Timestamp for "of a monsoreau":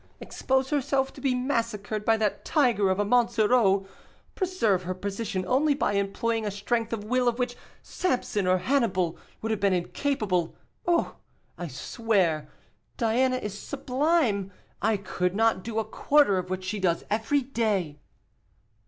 2.89-3.85